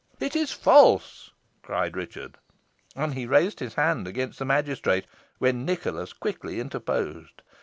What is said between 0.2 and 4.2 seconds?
is false!" cried Richard. And he raised his hand